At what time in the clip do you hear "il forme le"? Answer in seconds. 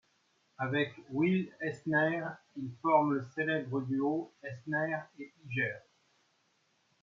2.55-3.23